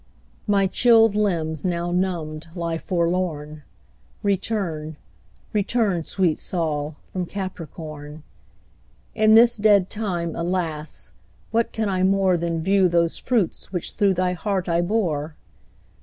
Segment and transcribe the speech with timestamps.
[0.47, 3.61] My chilled limbs now numbed lie forlorn;
[4.23, 4.97] Return;
[5.53, 8.23] return, sweet Sol, from Capricorn;
[9.13, 11.11] In this dead time, alas,
[11.51, 15.35] what can I more Than view those fruits which through thy heart I bore?